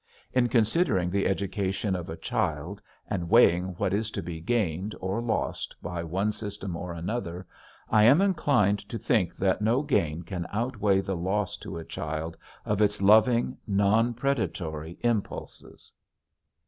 [0.33, 5.21] In considering the education of a child and weighing what is to be gained or
[5.21, 7.45] lost by one system or another
[7.87, 12.35] I am inclined to think that no gain can outweigh the loss to a child
[12.65, 15.91] of its loving, non predatory impulses.